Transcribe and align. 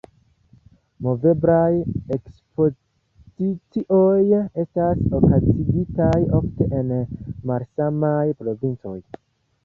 Moveblaj 1.07 1.73
ekspozicioj 2.15 4.39
estas 4.63 5.03
okazigitaj 5.19 6.23
ofte 6.39 6.69
en 6.79 6.95
malsamaj 7.51 8.25
provincoj. 8.41 8.95